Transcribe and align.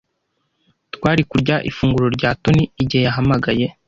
Twari 0.95 1.21
kurya 1.29 1.55
ifunguro 1.69 2.07
rya 2.17 2.29
Toni 2.41 2.63
igihe 2.81 3.03
yahamagaye. 3.07 3.65